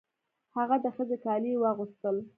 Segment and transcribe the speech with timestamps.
[0.55, 2.15] هغه د ښځې کالي یې واغوستل.